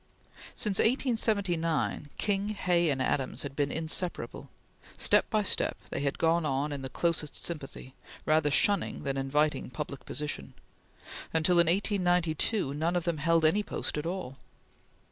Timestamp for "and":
2.89-2.99